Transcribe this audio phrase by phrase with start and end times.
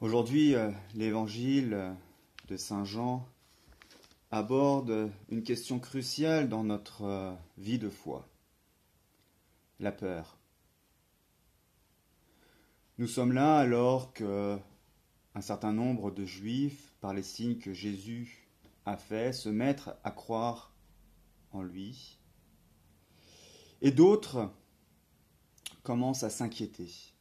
[0.00, 1.96] Aujourd'hui, euh, l'évangile
[2.46, 3.26] de Saint Jean
[4.30, 8.28] aborde une question cruciale dans notre euh, vie de foi,
[9.80, 10.38] la peur.
[12.98, 14.56] Nous sommes là alors que
[15.34, 18.48] un certain nombre de juifs, par les signes que Jésus
[18.86, 20.76] a fait, se mettent à croire
[21.50, 22.20] en lui,
[23.82, 24.48] et d'autres
[25.82, 27.17] commencent à s'inquiéter.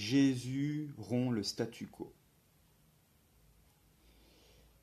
[0.00, 2.14] Jésus rompt le statu quo.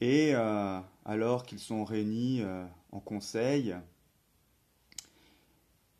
[0.00, 3.76] Et euh, alors qu'ils sont réunis euh, en conseil,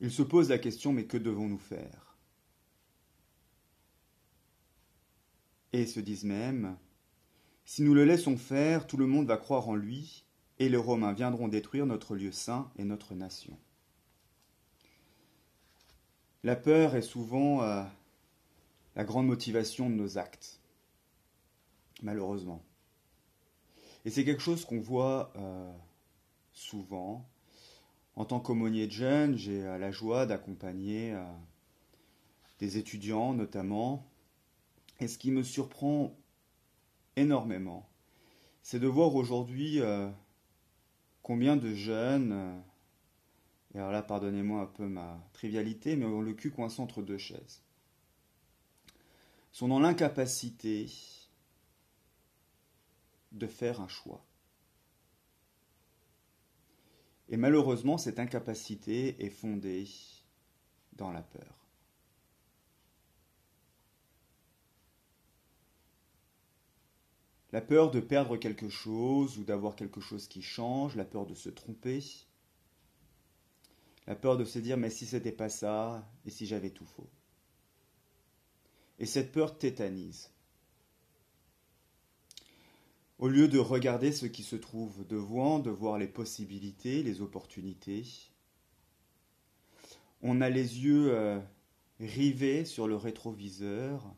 [0.00, 2.16] ils se posent la question, mais que devons-nous faire?
[5.74, 6.78] Et se disent même,
[7.66, 10.24] si nous le laissons faire, tout le monde va croire en lui,
[10.58, 13.58] et les Romains viendront détruire notre lieu saint et notre nation.
[16.44, 17.84] La peur est souvent euh,
[18.94, 20.60] la grande motivation de nos actes,
[22.02, 22.62] malheureusement.
[24.04, 25.72] Et c'est quelque chose qu'on voit euh,
[26.52, 27.28] souvent.
[28.16, 31.24] En tant qu'aumônier de jeunes, j'ai euh, la joie d'accompagner euh,
[32.58, 34.06] des étudiants notamment.
[35.00, 36.14] Et ce qui me surprend
[37.16, 37.88] énormément,
[38.62, 39.80] c'est de voir aujourd'hui
[41.22, 42.62] combien de jeunes,
[43.74, 47.18] et alors là pardonnez-moi un peu ma trivialité, mais ont le cul coincé entre deux
[47.18, 47.62] chaises
[49.52, 50.90] sont dans l'incapacité
[53.32, 54.24] de faire un choix.
[57.28, 59.88] Et malheureusement, cette incapacité est fondée
[60.94, 61.62] dans la peur.
[67.52, 71.34] La peur de perdre quelque chose ou d'avoir quelque chose qui change, la peur de
[71.34, 72.02] se tromper,
[74.06, 77.10] la peur de se dire mais si c'était pas ça, et si j'avais tout faux?
[78.98, 80.30] Et cette peur tétanise.
[83.18, 88.04] Au lieu de regarder ce qui se trouve devant, de voir les possibilités, les opportunités,
[90.22, 91.38] on a les yeux euh,
[92.00, 94.14] rivés sur le rétroviseur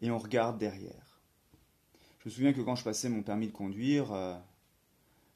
[0.00, 1.20] et on regarde derrière.
[2.20, 4.36] Je me souviens que quand je passais mon permis de conduire, euh,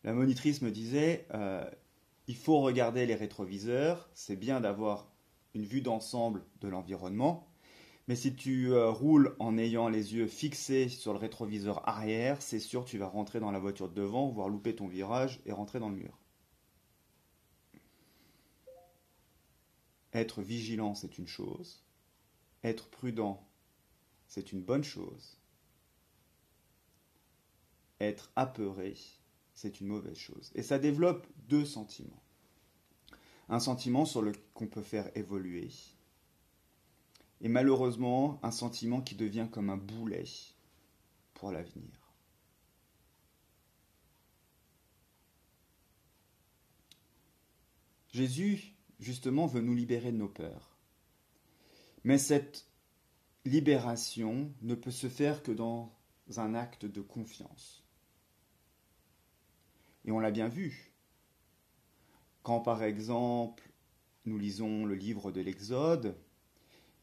[0.05, 1.69] la monitrice me disait euh,
[2.29, 5.11] il faut regarder les rétroviseurs, c'est bien d'avoir
[5.55, 7.49] une vue d'ensemble de l'environnement,
[8.09, 12.59] mais si tu euh, roules en ayant les yeux fixés sur le rétroviseur arrière, c'est
[12.59, 15.79] sûr tu vas rentrer dans la voiture de devant, voire louper ton virage et rentrer
[15.79, 16.19] dans le mur.
[20.15, 21.85] Être vigilant, c'est une chose.
[22.65, 23.47] Être prudent,
[24.27, 25.37] c'est une bonne chose.
[28.01, 28.97] Être apeuré,
[29.53, 30.51] c'est une mauvaise chose.
[30.55, 32.23] Et ça développe deux sentiments.
[33.51, 35.69] Un sentiment sur le qu'on peut faire évoluer
[37.41, 40.25] et malheureusement un sentiment qui devient comme un boulet
[41.35, 42.09] pour l'avenir.
[48.11, 50.77] Jésus, justement, veut nous libérer de nos peurs.
[52.05, 52.67] Mais cette
[53.45, 55.95] libération ne peut se faire que dans
[56.37, 57.85] un acte de confiance.
[60.05, 60.93] Et on l'a bien vu.
[62.43, 63.63] Quand par exemple
[64.25, 66.17] nous lisons le livre de l'Exode,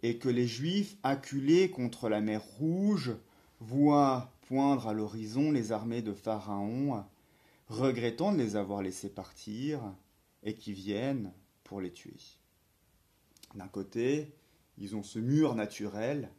[0.04, 3.16] et que les Juifs, acculés contre la mer Rouge,
[3.60, 7.04] voient poindre à l'horizon les armées de Pharaon,
[7.68, 9.82] regrettant de les avoir laissés partir,
[10.44, 11.34] et qui viennent
[11.64, 12.18] pour les tuer.
[13.56, 14.32] D'un côté,
[14.78, 16.30] ils ont ce mur naturel,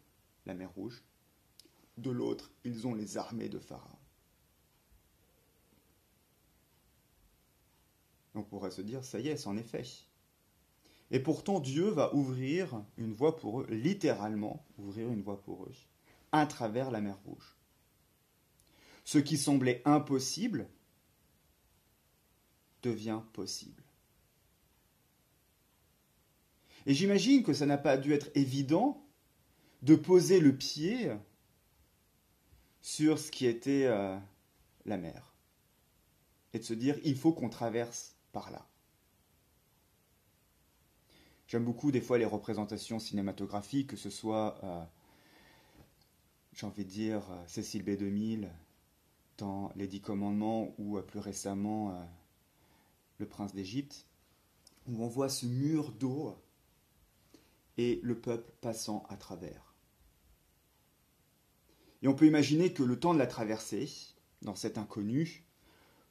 [0.46, 1.02] la mer Rouge,
[1.98, 3.98] de l'autre, ils ont les armées de Pharaon.
[8.34, 10.05] On pourrait se dire, ça y est, c'en est fait.
[11.10, 15.72] Et pourtant, Dieu va ouvrir une voie pour eux, littéralement ouvrir une voie pour eux,
[16.32, 17.56] à travers la mer Rouge.
[19.04, 20.68] Ce qui semblait impossible
[22.82, 23.82] devient possible.
[26.86, 29.04] Et j'imagine que ça n'a pas dû être évident
[29.82, 31.10] de poser le pied
[32.80, 34.16] sur ce qui était euh,
[34.84, 35.34] la mer
[36.52, 38.66] et de se dire il faut qu'on traverse par là.
[41.48, 44.82] J'aime beaucoup des fois les représentations cinématographiques, que ce soit, euh,
[46.52, 48.48] j'ai envie de dire, euh, Cécile B2000
[49.38, 52.04] dans Les Dix Commandements ou euh, plus récemment
[53.18, 54.06] Le Prince d'Égypte,
[54.88, 56.34] où on voit ce mur d'eau
[57.78, 59.74] et le peuple passant à travers.
[62.02, 63.88] Et on peut imaginer que le temps de la traversée,
[64.42, 65.45] dans cet inconnu,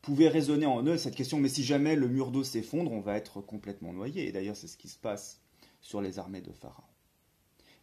[0.05, 3.17] pouvait résonner en eux cette question, mais si jamais le mur d'eau s'effondre, on va
[3.17, 4.27] être complètement noyé.
[4.27, 5.41] Et d'ailleurs, c'est ce qui se passe
[5.81, 6.83] sur les armées de Pharaon.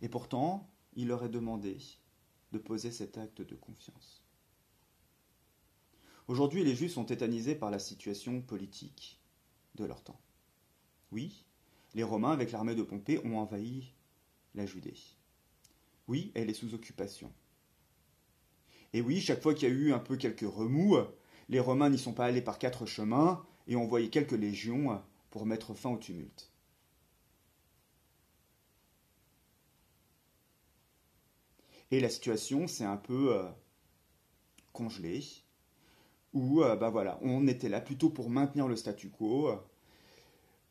[0.03, 1.79] Et pourtant, il leur est demandé
[2.53, 4.25] de poser cet acte de confiance.
[6.29, 9.21] Aujourd'hui, les Juifs sont tétanisés par la situation politique
[9.75, 10.21] de leur temps.
[11.11, 11.45] Oui,
[11.95, 13.93] les Romains, avec l'armée de Pompée, ont envahi
[14.55, 14.95] la Judée.
[16.07, 17.33] Oui, elle est sous occupation.
[18.93, 20.99] Et oui, chaque fois qu'il y a eu un peu quelques remous,
[21.53, 24.99] les Romains n'y sont pas allés par quatre chemins et ont envoyé quelques légions
[25.31, 26.51] pour mettre fin au tumulte.
[31.91, 33.43] Et la situation s'est un peu euh,
[34.73, 35.23] congelée,
[36.33, 39.57] où euh, bah voilà, on était là plutôt pour maintenir le statu quo, euh,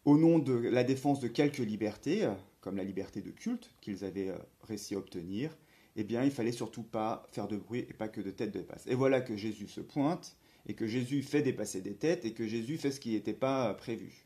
[0.06, 2.28] au nom de la défense de quelques libertés,
[2.60, 5.56] comme la liberté de culte qu'ils avaient réussi à obtenir,
[5.96, 8.88] eh bien, il fallait surtout pas faire de bruit et pas que de têtes dépassent.
[8.88, 10.36] Et voilà que Jésus se pointe,
[10.66, 13.74] et que Jésus fait dépasser des têtes, et que Jésus fait ce qui n'était pas
[13.74, 14.26] prévu.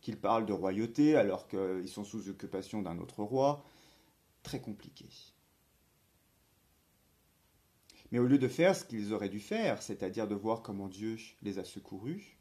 [0.00, 3.64] Qu'il parle de royauté alors qu'ils sont sous occupation d'un autre roi,
[4.42, 5.06] très compliqué.
[8.12, 11.18] Mais au lieu de faire ce qu'ils auraient dû faire, c'est-à-dire de voir comment Dieu
[11.42, 12.38] les a secourus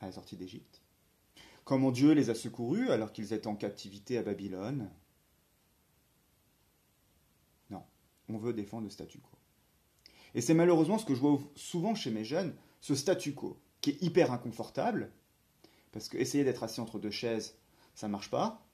[0.00, 0.80] à la sortie d'Égypte,
[1.64, 4.90] comment Dieu les a secourus alors qu'ils étaient en captivité à Babylone,
[7.68, 7.84] non,
[8.28, 9.36] on veut défendre le statu quo.
[10.34, 13.90] Et c'est malheureusement ce que je vois souvent chez mes jeunes, ce statu quo, qui
[13.90, 15.12] est hyper inconfortable,
[15.92, 17.56] parce que essayer d'être assis entre deux chaises,
[17.94, 18.66] ça ne marche pas,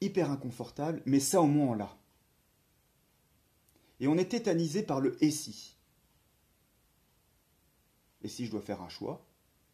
[0.00, 1.96] hyper inconfortable, mais ça au moins on l'a.
[4.00, 5.76] Et on est tétanisé par le et si.
[8.22, 9.24] Et si je dois faire un choix,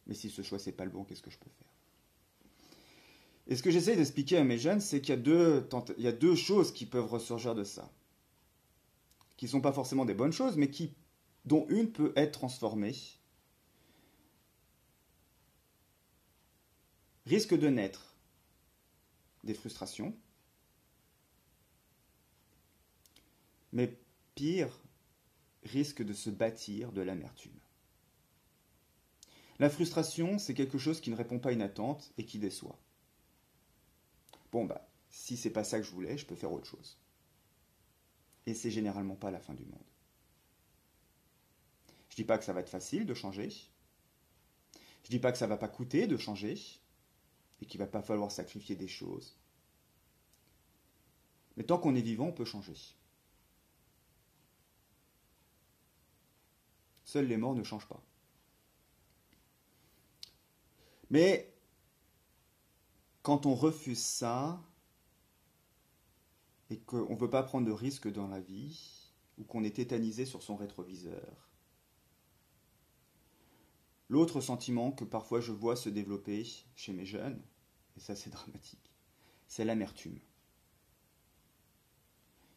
[0.07, 1.67] mais si ce choix c'est pas le bon, qu'est-ce que je peux faire?
[3.47, 6.71] Et ce que j'essaie d'expliquer à mes jeunes, c'est qu'il y, y a deux choses
[6.71, 7.91] qui peuvent ressurgir de ça,
[9.41, 10.93] qui ne sont pas forcément des bonnes choses, mais qui,
[11.45, 12.95] dont une peut être transformée.
[17.25, 18.15] Risque de naître
[19.43, 20.15] des frustrations,
[23.71, 23.97] mais
[24.35, 24.83] pire,
[25.63, 27.59] risque de se bâtir de l'amertume.
[29.57, 32.77] La frustration, c'est quelque chose qui ne répond pas à une attente et qui déçoit.
[34.51, 36.99] Bon, bah, si c'est pas ça que je voulais, je peux faire autre chose.
[38.45, 39.79] Et c'est généralement pas la fin du monde.
[42.09, 43.49] Je dis pas que ça va être facile de changer.
[45.03, 46.59] Je dis pas que ça va pas coûter de changer
[47.61, 49.37] et qu'il va pas falloir sacrifier des choses.
[51.57, 52.75] Mais tant qu'on est vivant, on peut changer.
[57.03, 58.01] Seuls les morts ne changent pas.
[61.09, 61.53] Mais
[63.21, 64.61] quand on refuse ça,
[66.71, 70.25] et qu'on ne veut pas prendre de risques dans la vie, ou qu'on est tétanisé
[70.25, 71.49] sur son rétroviseur,
[74.07, 77.41] l'autre sentiment que parfois je vois se développer chez mes jeunes,
[77.97, 78.95] et ça c'est dramatique,
[79.47, 80.17] c'est l'amertume,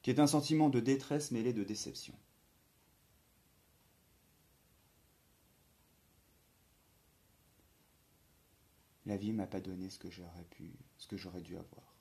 [0.02, 2.14] qui est un sentiment de détresse mêlé de déception.
[9.06, 11.93] La vie m'a pas donné ce que j'aurais pu, ce que j'aurais dû avoir.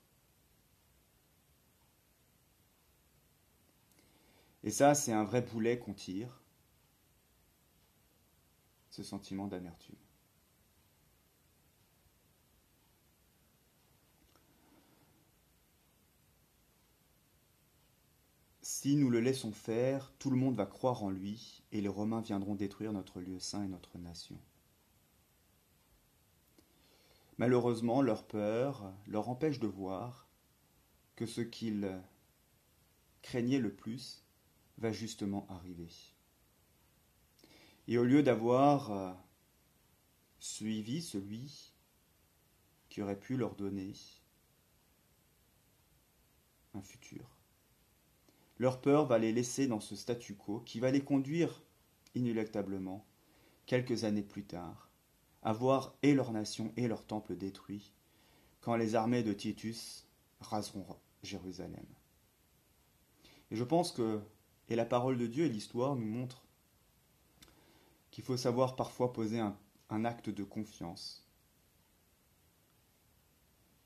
[4.64, 6.42] Et ça, c'est un vrai boulet qu'on tire,
[8.88, 9.94] ce sentiment d'amertume.
[18.62, 22.22] Si nous le laissons faire, tout le monde va croire en lui, et les Romains
[22.22, 24.38] viendront détruire notre lieu saint et notre nation.
[27.36, 30.26] Malheureusement, leur peur leur empêche de voir
[31.16, 32.00] que ce qu'ils
[33.20, 34.23] craignaient le plus
[34.78, 35.90] va justement arriver.
[37.86, 39.12] Et au lieu d'avoir euh,
[40.38, 41.72] suivi celui
[42.88, 43.92] qui aurait pu leur donner
[46.74, 47.36] un futur,
[48.58, 51.62] leur peur va les laisser dans ce statu quo qui va les conduire
[52.14, 53.04] inéluctablement,
[53.66, 54.90] quelques années plus tard,
[55.42, 57.92] à voir et leur nation et leur temple détruits,
[58.60, 60.06] quand les armées de Titus
[60.40, 60.86] raseront
[61.22, 61.86] Jérusalem.
[63.50, 64.20] Et je pense que,
[64.68, 66.44] et la parole de Dieu et l'histoire nous montrent
[68.10, 69.56] qu'il faut savoir parfois poser un,
[70.04, 71.24] acte de confiance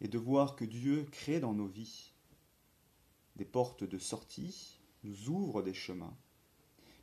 [0.01, 2.15] et de voir que Dieu crée dans nos vies
[3.37, 6.17] des portes de sortie, nous ouvre des chemins,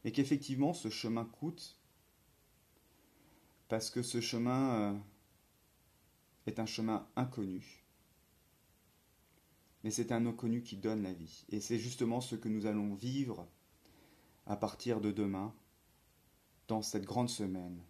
[0.03, 1.77] mais qu'effectivement ce chemin coûte
[3.67, 5.00] parce que ce chemin euh,
[6.48, 7.84] est un chemin inconnu.
[9.84, 11.46] Mais c'est un inconnu qui donne la vie.
[11.50, 13.48] Et c'est justement ce que nous allons vivre
[14.46, 15.54] à partir de demain,
[16.68, 17.82] dans cette grande semaine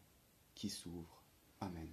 [0.53, 1.24] qui s'ouvre.
[1.62, 1.91] Amen.